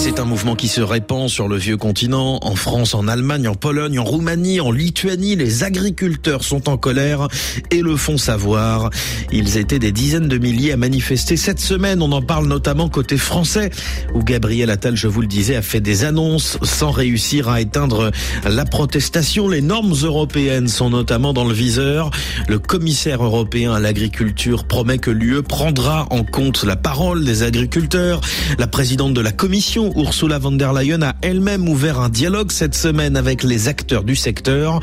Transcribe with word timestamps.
c'est 0.00 0.18
un 0.18 0.24
mouvement 0.24 0.56
qui 0.56 0.68
se 0.68 0.80
répand 0.80 1.28
sur 1.28 1.46
le 1.46 1.56
vieux 1.56 1.76
continent, 1.76 2.38
en 2.40 2.54
France, 2.54 2.94
en 2.94 3.06
Allemagne, 3.06 3.46
en 3.46 3.54
Pologne, 3.54 3.98
en 3.98 4.04
Roumanie, 4.04 4.58
en 4.58 4.70
Lituanie. 4.70 5.36
Les 5.36 5.62
agriculteurs 5.62 6.42
sont 6.42 6.70
en 6.70 6.78
colère 6.78 7.28
et 7.70 7.82
le 7.82 7.96
font 7.96 8.16
savoir. 8.16 8.88
Ils 9.30 9.58
étaient 9.58 9.78
des 9.78 9.92
dizaines 9.92 10.26
de 10.26 10.38
milliers 10.38 10.72
à 10.72 10.78
manifester 10.78 11.36
cette 11.36 11.60
semaine. 11.60 12.00
On 12.00 12.12
en 12.12 12.22
parle 12.22 12.46
notamment 12.46 12.88
côté 12.88 13.18
français, 13.18 13.68
où 14.14 14.24
Gabriel 14.24 14.70
Attal, 14.70 14.96
je 14.96 15.06
vous 15.06 15.20
le 15.20 15.26
disais, 15.26 15.54
a 15.54 15.60
fait 15.60 15.80
des 15.80 16.04
annonces 16.04 16.56
sans 16.62 16.92
réussir 16.92 17.50
à 17.50 17.60
éteindre 17.60 18.10
la 18.48 18.64
protestation. 18.64 19.48
Les 19.48 19.60
normes 19.60 19.94
européennes 20.02 20.68
sont 20.68 20.88
notamment 20.88 21.34
dans 21.34 21.44
le 21.44 21.52
viseur. 21.52 22.10
Le 22.48 22.58
commissaire 22.58 23.22
européen 23.22 23.74
à 23.74 23.80
l'agriculture 23.80 24.64
promet 24.64 24.96
que 24.96 25.10
l'UE 25.10 25.42
prendra 25.42 26.06
en 26.08 26.24
compte 26.24 26.64
la 26.64 26.76
parole 26.76 27.22
des 27.22 27.42
agriculteurs. 27.42 28.22
La 28.58 28.66
présidente 28.66 29.12
de 29.12 29.20
la 29.20 29.32
commission, 29.32 29.89
Ursula 29.96 30.38
von 30.38 30.52
der 30.52 30.72
Leyen, 30.72 31.02
a 31.02 31.14
elle-même 31.22 31.68
ouvert 31.68 32.00
un 32.00 32.08
dialogue 32.08 32.50
cette 32.50 32.74
semaine 32.74 33.16
avec 33.16 33.42
les 33.42 33.68
acteurs 33.68 34.04
du 34.04 34.16
secteur. 34.16 34.80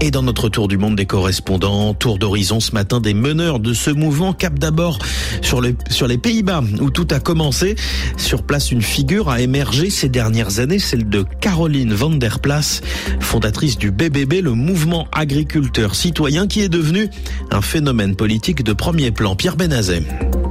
Et 0.00 0.10
dans 0.10 0.22
notre 0.22 0.48
tour 0.48 0.68
du 0.68 0.78
monde 0.78 0.96
des 0.96 1.06
correspondants, 1.06 1.94
tour 1.94 2.18
d'horizon 2.18 2.60
ce 2.60 2.72
matin 2.72 3.00
des 3.00 3.14
meneurs 3.14 3.60
de 3.60 3.72
ce 3.72 3.90
mouvement, 3.90 4.32
cap 4.32 4.58
d'abord 4.58 4.98
sur, 5.42 5.62
sur 5.90 6.06
les 6.06 6.18
Pays-Bas, 6.18 6.62
où 6.80 6.90
tout 6.90 7.08
a 7.10 7.20
commencé. 7.20 7.76
Sur 8.16 8.42
place, 8.42 8.70
une 8.72 8.82
figure 8.82 9.28
a 9.28 9.40
émergé 9.40 9.90
ces 9.90 10.08
dernières 10.08 10.58
années, 10.58 10.78
celle 10.78 11.08
de 11.08 11.24
Caroline 11.40 11.94
van 11.94 12.10
der 12.10 12.40
Plas, 12.40 12.80
fondatrice 13.20 13.78
du 13.78 13.90
BBB, 13.90 14.42
le 14.42 14.52
mouvement 14.52 15.06
agriculteur 15.12 15.94
citoyen, 15.94 16.46
qui 16.46 16.60
est 16.60 16.68
devenu 16.68 17.08
un 17.50 17.60
phénomène 17.60 18.16
politique 18.16 18.62
de 18.62 18.72
premier 18.72 19.10
plan. 19.10 19.36
Pierre 19.36 19.56
Benazet. 19.56 20.02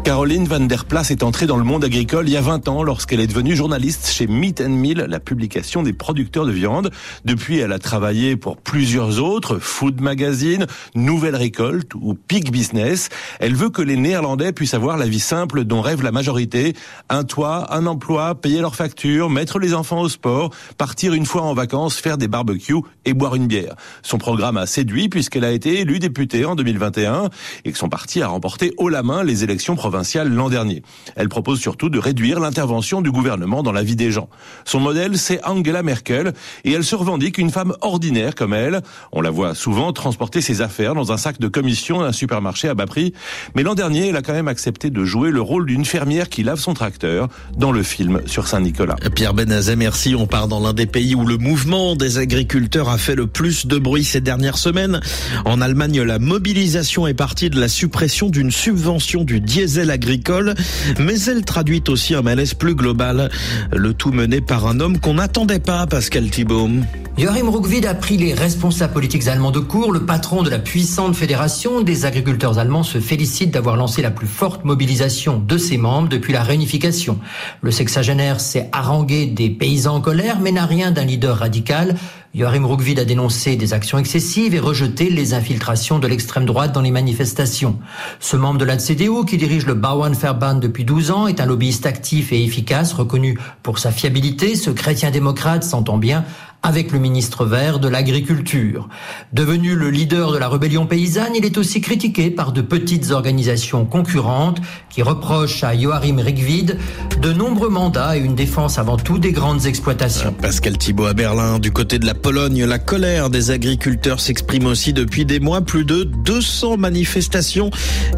Caroline 0.04 0.46
van 0.50 0.60
der 0.60 0.84
Plas 0.84 1.12
est 1.12 1.24
entrée 1.24 1.46
dans 1.46 1.56
le 1.56 1.64
monde 1.64 1.86
agricole 1.86 2.28
il 2.28 2.34
y 2.34 2.38
a 2.38 2.42
20 2.42 2.68
ans 2.68 2.84
lorsqu'elle 2.84 3.22
est 3.22 3.28
devenue 3.28 3.56
journaliste 3.56 4.10
chez 4.10 4.28
Meat 4.28 4.60
and 4.60 4.72
Meal, 4.72 5.06
la 5.08 5.22
publication 5.22 5.82
des 5.82 5.94
producteurs 5.94 6.46
de 6.46 6.52
viande. 6.52 6.92
Depuis, 7.24 7.60
elle 7.60 7.72
a 7.72 7.80
travaillé 7.80 8.36
pour 8.36 8.58
plusieurs 8.58 9.24
autres, 9.24 9.60
Food 9.60 10.02
Magazine, 10.02 10.68
Nouvelle 10.94 11.38
Récolte 11.38 11.96
ou 11.96 12.16
Pig 12.16 12.52
Business. 12.52 13.08
Elle 13.40 13.56
veut 13.56 13.70
que 13.70 13.82
les 13.82 13.96
Néerlandais 13.96 14.52
puissent 14.52 14.74
avoir 14.74 14.98
la 14.98 15.06
vie 15.06 15.22
simple 15.22 15.64
dont 15.64 15.80
rêve 15.80 16.04
la 16.04 16.12
majorité. 16.12 16.74
Un 17.08 17.24
toit, 17.24 17.74
un 17.74 17.86
emploi, 17.86 18.36
payer 18.36 18.60
leurs 18.60 18.76
factures, 18.76 19.30
mettre 19.30 19.58
les 19.58 19.74
enfants 19.74 20.02
au 20.02 20.10
sport, 20.10 20.50
partir 20.78 21.14
une 21.14 21.26
fois 21.26 21.44
en 21.44 21.54
vacances, 21.54 21.96
faire 21.96 22.18
des 22.18 22.28
barbecues 22.28 22.82
et 23.06 23.14
boire 23.14 23.36
une 23.36 23.48
bière. 23.48 23.76
Son 24.02 24.18
programme 24.18 24.58
a 24.58 24.66
séduit 24.66 25.08
puisqu'elle 25.08 25.46
a 25.46 25.52
été 25.52 25.80
élue 25.80 26.00
députée 26.00 26.44
en 26.44 26.56
2021 26.56 27.30
et 27.64 27.72
que 27.72 27.78
son 27.78 27.88
parti 27.88 28.22
a 28.22 28.28
remporté 28.28 28.74
haut 28.78 28.90
la 28.90 29.02
main 29.02 29.24
les 29.24 29.46
élections 29.46 29.78
provinciales 29.78 29.93
l'an 29.94 30.50
dernier. 30.50 30.84
Elle 31.16 31.30
propose 31.30 31.60
surtout 31.60 31.90
de 31.90 32.00
réduire 32.00 32.40
l'intervention 32.40 33.02
du 33.02 33.12
gouvernement 33.12 33.64
dans 33.64 33.72
la 33.72 33.84
vie 33.84 33.96
des 33.96 34.12
gens. 34.12 34.30
Son 34.66 34.80
modèle, 34.80 35.18
c'est 35.18 35.44
Angela 35.46 35.84
Merkel, 35.84 36.34
et 36.64 36.72
elle 36.72 36.84
se 36.84 36.96
revendique 36.96 37.38
une 37.38 37.50
femme 37.50 37.74
ordinaire 37.82 38.36
comme 38.36 38.54
elle. 38.54 38.82
On 39.12 39.22
la 39.22 39.30
voit 39.30 39.56
souvent 39.56 39.94
transporter 39.94 40.42
ses 40.42 40.62
affaires 40.62 40.96
dans 40.96 41.12
un 41.12 41.18
sac 41.18 41.40
de 41.40 41.48
commission 41.48 42.02
d'un 42.02 42.12
supermarché 42.12 42.68
à 42.68 42.74
bas 42.74 42.86
prix. 42.86 43.14
Mais 43.56 43.64
l'an 43.64 43.76
dernier, 43.76 44.10
elle 44.10 44.16
a 44.16 44.22
quand 44.22 44.34
même 44.34 44.48
accepté 44.48 44.90
de 44.90 45.06
jouer 45.06 45.32
le 45.32 45.42
rôle 45.42 45.66
d'une 45.66 45.86
fermière 45.86 46.30
qui 46.30 46.44
lave 46.44 46.60
son 46.60 46.74
tracteur 46.74 47.28
dans 47.58 47.72
le 47.72 47.84
film 47.84 48.22
sur 48.26 48.48
Saint-Nicolas. 48.48 48.96
Pierre 49.16 49.34
Benazet, 49.34 49.76
merci. 49.76 50.16
On 50.16 50.28
part 50.28 50.48
dans 50.48 50.60
l'un 50.60 50.74
des 50.74 50.86
pays 50.86 51.16
où 51.16 51.26
le 51.26 51.38
mouvement 51.38 51.96
des 51.96 52.18
agriculteurs 52.18 52.90
a 52.90 52.98
fait 52.98 53.16
le 53.16 53.28
plus 53.28 53.66
de 53.66 53.78
bruit 53.78 54.04
ces 54.04 54.22
dernières 54.22 54.58
semaines. 54.58 55.02
En 55.46 55.62
Allemagne, 55.62 56.02
la 56.02 56.20
mobilisation 56.20 57.08
est 57.08 57.14
partie 57.14 57.50
de 57.50 57.60
la 57.60 57.68
suppression 57.68 58.30
d'une 58.30 58.52
subvention 58.52 59.24
du 59.24 59.40
diesel 59.40 59.83
agricole, 59.92 60.54
mais 61.00 61.20
elle 61.22 61.44
traduit 61.44 61.84
aussi 61.88 62.16
un 62.16 62.22
malaise 62.22 62.54
plus 62.54 62.76
global. 62.76 63.30
Le 63.72 63.94
tout 63.94 64.12
mené 64.12 64.42
par 64.42 64.68
un 64.68 64.80
homme 64.80 65.00
qu'on 65.00 65.16
n'attendait 65.16 65.60
pas, 65.60 65.86
Pascal 65.88 66.30
Thibault. 66.30 66.70
Joachim 67.16 67.48
Ruckwied 67.48 67.86
a 67.86 67.94
pris 67.94 68.18
les 68.18 68.34
responsables 68.34 68.92
politiques 68.92 69.28
allemands 69.28 69.52
de 69.52 69.60
court. 69.60 69.92
Le 69.92 70.04
patron 70.04 70.42
de 70.42 70.50
la 70.50 70.58
puissante 70.58 71.16
fédération 71.16 71.82
des 71.82 72.06
agriculteurs 72.06 72.58
allemands 72.58 72.82
se 72.82 73.00
félicite 73.00 73.52
d'avoir 73.52 73.76
lancé 73.76 74.02
la 74.02 74.10
plus 74.10 74.26
forte 74.26 74.66
mobilisation 74.66 75.38
de 75.38 75.60
ses 75.60 75.78
membres 75.78 76.10
depuis 76.10 76.34
la 76.34 76.42
réunification. 76.42 77.20
Le 77.62 77.70
sexagénaire 77.70 78.42
s'est 78.42 78.68
harangué 78.72 79.28
des 79.28 79.52
paysans 79.52 79.98
en 79.98 80.02
colère, 80.02 80.40
mais 80.40 80.52
n'a 80.52 80.66
rien 80.66 80.90
d'un 80.90 81.06
leader 81.06 81.38
radical. 81.38 81.96
Joachim 82.34 82.66
Ruckwied 82.66 82.98
a 82.98 83.06
dénoncé 83.06 83.58
des 83.58 83.74
actions 83.74 84.00
excessives 84.00 84.56
et 84.56 84.60
rejeté 84.60 85.12
les 85.12 85.36
infiltrations 85.36 86.00
de 86.00 86.08
l'extrême 86.08 86.46
droite 86.46 86.72
dans 86.72 86.82
les 86.82 86.90
manifestations. 86.90 87.78
Ce 88.20 88.36
membre 88.36 88.58
de 88.58 88.66
la 88.66 88.78
CDU, 88.78 89.24
qui 89.28 89.38
dirige 89.38 89.68
le 89.68 89.76
Bauernverband 89.76 90.56
depuis 90.56 90.84
12 90.84 91.12
ans, 91.12 91.28
est 91.28 91.40
un 91.40 91.46
lobbyiste 91.46 91.86
actif 91.86 92.34
et 92.34 92.44
efficace, 92.44 92.92
reconnu 92.92 93.38
pour 93.62 93.78
sa 93.78 93.92
fiabilité. 93.92 94.56
Ce 94.56 94.72
chrétien 94.72 95.12
démocrate 95.12 95.64
s'entend 95.64 96.00
bien 96.00 96.26
avec 96.64 96.94
le 96.94 97.00
ministre 97.00 97.46
vert 97.46 97.80
de 97.80 97.90
l'Agriculture. 97.90 98.88
Devenu 99.34 99.76
le 99.76 99.90
leader 99.90 100.32
de 100.32 100.38
la 100.38 100.48
rébellion 100.48 100.86
paysanne, 100.86 101.36
il 101.36 101.46
est 101.46 101.58
aussi 101.58 101.82
critiqué 101.82 102.32
par 102.32 102.54
de 102.54 102.62
petites 102.62 103.12
organisations 103.12 103.86
concurrentes 103.86 104.62
qui 104.90 105.02
reprochent 105.02 105.64
à 105.64 105.78
Joachim 105.78 106.18
Rigvid 106.20 106.78
de 107.22 107.34
nombreux 107.34 107.70
mandats 107.70 108.18
et 108.18 108.22
une 108.22 108.36
défense 108.36 108.80
avant 108.80 108.98
tout 108.98 109.20
des 109.20 109.34
grandes 109.34 109.66
exploitations. 109.66 110.34
Pascal 110.42 110.78
Thibault 110.78 111.06
à 111.06 111.14
Berlin, 111.14 111.60
du 111.60 111.72
côté 111.72 112.00
de 112.00 112.06
la 112.06 112.14
Pologne, 112.14 112.64
la 112.64 112.80
colère 112.80 113.30
des 113.30 113.52
agriculteurs 113.52 114.22
s'exprime 114.22 114.66
aussi 114.66 114.94
depuis 114.94 115.26
des 115.26 115.40
mois. 115.40 115.62
Plus 115.62 115.84
de 115.84 116.04
200 116.04 116.78
manifestations 116.78 117.70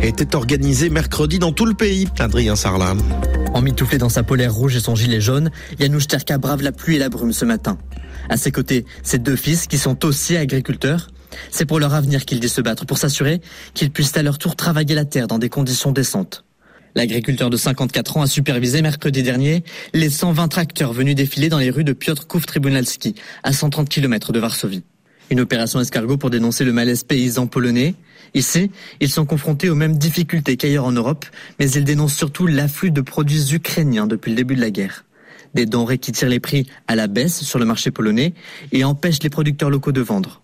étaient 0.01 0.35
organisées 0.35 0.89
mercredi 0.89 1.39
dans 1.39 1.51
tout 1.51 1.66
le 1.66 1.73
pays. 1.73 2.07
Adrien 2.19 2.56
Sarlat. 2.56 2.95
Emmitouflé 3.56 3.98
dans 3.98 4.10
sa 4.10 4.22
polaire 4.22 4.54
rouge 4.54 4.76
et 4.76 4.82
son 4.82 4.96
gilet 4.96 5.22
jaune, 5.22 5.50
Janusz 5.80 6.08
Terka 6.08 6.38
brave 6.38 6.62
la 6.62 6.74
pluie 6.74 6.98
et 6.98 7.00
la 7.00 7.08
brume 7.08 7.32
ce 7.32 7.46
matin. 7.46 7.78
À 8.28 8.36
ses 8.36 8.52
côtés, 8.52 8.86
ses 9.02 9.18
deux 9.18 9.38
fils 9.38 9.68
qui 9.68 9.78
sont 9.78 10.04
aussi 10.04 10.36
agriculteurs. 10.36 11.08
C'est 11.52 11.66
pour 11.66 11.80
leur 11.80 11.94
avenir 11.94 12.26
qu'il 12.26 12.42
dit 12.42 12.50
se 12.50 12.60
battre, 12.60 12.86
pour 12.86 12.98
s'assurer 12.98 13.40
qu'ils 13.74 13.92
puissent 13.92 14.18
à 14.18 14.24
leur 14.24 14.40
tour 14.40 14.58
travailler 14.58 14.94
la 14.94 15.06
terre 15.06 15.28
dans 15.28 15.40
des 15.40 15.48
conditions 15.48 15.94
décentes. 15.94 16.44
L'agriculteur 16.96 17.50
de 17.50 17.56
54 17.56 18.18
ans 18.18 18.24
a 18.24 18.28
supervisé 18.28 18.82
mercredi 18.82 19.24
dernier 19.24 19.64
les 19.94 20.10
120 20.10 20.50
tracteurs 20.50 20.92
venus 20.92 21.16
défiler 21.16 21.48
dans 21.48 21.60
les 21.60 21.70
rues 21.70 21.86
de 21.86 21.94
Piotr 21.94 22.28
Tribunalski, 22.28 23.16
à 23.44 23.54
130 23.54 23.88
km 23.88 24.34
de 24.34 24.40
Varsovie. 24.40 24.84
Une 25.32 25.40
opération 25.40 25.80
escargot 25.80 26.18
pour 26.18 26.30
dénoncer 26.30 26.66
le 26.66 26.74
malaise 26.74 27.04
paysan 27.04 27.48
polonais. 27.48 27.96
Ici, 28.35 28.69
ils 29.00 29.09
sont 29.09 29.25
confrontés 29.25 29.69
aux 29.69 29.75
mêmes 29.75 29.97
difficultés 29.97 30.57
qu'ailleurs 30.57 30.85
en 30.85 30.91
Europe, 30.91 31.25
mais 31.57 31.72
ils 31.72 31.85
dénoncent 31.85 32.16
surtout 32.16 32.46
l'afflux 32.46 32.91
de 32.91 33.01
produits 33.01 33.56
ukrainiens 33.56 34.06
depuis 34.06 34.29
le 34.29 34.35
début 34.35 34.56
de 34.56 34.62
la 34.62 34.69
guerre 34.69 35.06
des 35.56 35.66
denrées 35.66 35.97
qui 35.97 36.12
tirent 36.12 36.29
les 36.29 36.41
prix 36.41 36.68
à 36.88 36.95
la 36.95 37.07
baisse 37.07 37.41
sur 37.41 37.59
le 37.59 37.66
marché 37.66 37.90
polonais 37.90 38.34
et 38.74 38.84
empêchent 38.84 39.24
les 39.24 39.29
producteurs 39.29 39.69
locaux 39.69 39.94
de 39.94 40.01
vendre. 40.01 40.41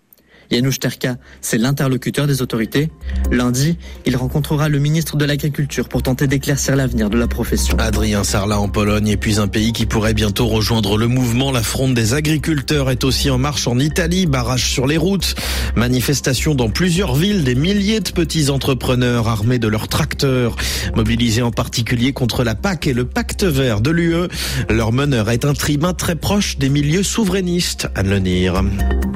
Janusz 0.52 0.78
Terka, 0.78 1.16
c'est 1.40 1.56
l'interlocuteur 1.56 2.26
des 2.26 2.42
autorités. 2.42 2.90
Lundi, 3.30 3.78
il 4.04 4.16
rencontrera 4.16 4.68
le 4.68 4.78
ministre 4.78 5.16
de 5.16 5.24
l'Agriculture 5.24 5.88
pour 5.88 6.02
tenter 6.02 6.26
d'éclaircir 6.26 6.76
l'avenir 6.76 7.08
de 7.08 7.16
la 7.16 7.26
profession. 7.26 7.74
Adrien 7.78 8.22
Sarlat 8.22 8.60
en 8.60 8.68
Pologne 8.68 9.08
et 9.08 9.16
puis 9.16 9.40
un 9.40 9.48
pays 9.48 9.72
qui 9.72 9.86
pourrait 9.86 10.12
bientôt 10.12 10.46
rejoindre 10.46 10.98
le 10.98 11.06
mouvement. 11.06 11.52
La 11.52 11.62
fronde 11.62 11.94
des 11.94 12.12
agriculteurs 12.12 12.90
est 12.90 13.02
aussi 13.02 13.30
en 13.30 13.38
marche 13.38 13.66
en 13.66 13.78
Italie. 13.78 14.26
Barrage 14.26 14.68
sur 14.68 14.86
les 14.86 14.98
routes. 14.98 15.34
Manifestation 15.74 16.54
dans 16.54 16.68
plusieurs 16.68 17.14
villes. 17.14 17.44
Des 17.44 17.54
milliers 17.54 18.00
de 18.00 18.10
petits 18.10 18.50
entrepreneurs 18.50 19.28
armés 19.28 19.58
de 19.58 19.68
leurs 19.68 19.88
tracteurs. 19.88 20.56
Mobilisés 20.94 21.42
en 21.42 21.50
particulier 21.50 22.12
contre 22.12 22.44
la 22.44 22.54
PAC 22.54 22.88
et 22.88 22.92
le 22.92 23.06
pacte 23.06 23.44
vert 23.44 23.80
de 23.80 23.90
l'UE. 23.90 24.28
Leur 24.68 24.92
meneur 24.92 25.30
est 25.30 25.46
un 25.46 25.54
tribun 25.54 25.94
très 25.94 26.14
proche 26.14 26.58
des 26.58 26.68
milieux 26.68 27.02
souverainistes. 27.02 27.88
Anne 27.94 28.10
Lenir. 28.10 28.62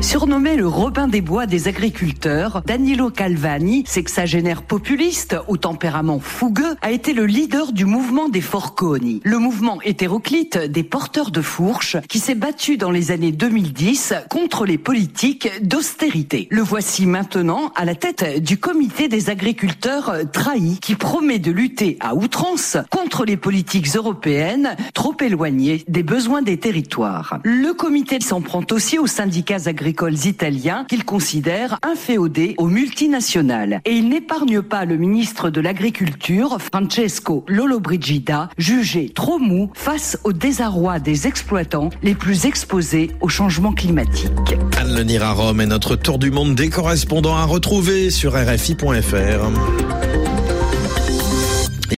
Surnommé 0.00 0.56
le 0.56 0.66
Robin 0.66 1.08
des 1.08 1.25
Bois 1.26 1.47
des 1.47 1.66
agriculteurs, 1.66 2.62
Danilo 2.64 3.10
Calvani, 3.10 3.82
sexagénaire 3.84 4.62
populiste 4.62 5.34
au 5.48 5.56
tempérament 5.56 6.20
fougueux, 6.20 6.76
a 6.82 6.92
été 6.92 7.14
le 7.14 7.26
leader 7.26 7.72
du 7.72 7.84
mouvement 7.84 8.28
des 8.28 8.41
Forconi, 8.41 9.20
le 9.25 9.41
mouvement 9.41 9.82
hétéroclite 9.82 10.56
des 10.56 10.84
porteurs 10.84 11.33
de 11.33 11.42
fourches 11.42 11.97
qui 12.09 12.21
s'est 12.21 12.36
battu 12.36 12.77
dans 12.77 12.92
les 12.92 13.10
années 13.10 13.33
2010 13.33 14.15
contre 14.30 14.66
les 14.66 14.78
politiques 14.78 15.51
d'austérité. 15.62 16.47
Le 16.53 16.62
voici 16.62 17.06
maintenant 17.06 17.72
à 17.74 17.84
la 17.84 17.97
tête 17.97 18.41
du 18.41 18.56
comité 18.59 19.09
des 19.09 19.28
agriculteurs 19.28 20.30
trahis 20.33 20.78
qui 20.80 20.95
promet 20.95 21.41
de 21.41 21.51
lutter 21.51 21.97
à 21.98 22.15
outrance 22.15 22.77
contre 22.92 23.24
les 23.24 23.36
politiques 23.36 23.97
européennes 23.97 24.77
trop 24.95 25.16
éloignées 25.21 25.83
des 25.89 26.04
besoins 26.04 26.42
des 26.42 26.59
territoires. 26.59 27.41
Le 27.42 27.72
comité 27.72 28.21
s'en 28.21 28.42
prend 28.42 28.62
aussi 28.71 29.01
aux 29.01 29.09
syndicats 29.09 29.66
agricoles 29.66 30.24
italiens 30.24 30.84
qu'il 30.89 31.04
considère 31.16 31.78
inféodé 31.83 32.54
aux 32.59 32.66
multinationales. 32.66 33.80
Et 33.86 33.92
il 33.92 34.10
n'épargne 34.10 34.60
pas 34.60 34.84
le 34.84 34.98
ministre 34.98 35.48
de 35.48 35.63
l'Agriculture, 35.63 36.59
Francesco 36.60 37.42
Lollobrigida, 37.48 38.51
jugé 38.59 39.09
trop 39.09 39.39
mou 39.39 39.71
face 39.72 40.18
au 40.24 40.34
désarroi 40.34 40.98
des 40.98 41.27
exploitants 41.27 41.89
les 42.03 42.15
plus 42.15 42.45
exposés 42.45 43.13
au 43.22 43.28
changement 43.28 43.72
climatique. 43.72 44.59
Anne 44.78 44.95
Lenir 44.95 45.22
à 45.22 45.33
Rome 45.33 45.63
et 45.63 45.66
notre 45.66 45.97
tour 45.97 46.18
du 46.18 46.30
monde 46.30 46.54
des 46.54 46.68
correspondants 46.68 47.36
à 47.36 47.45
retrouver 47.45 48.10
sur 48.10 48.34
RFI.fr. 48.34 50.26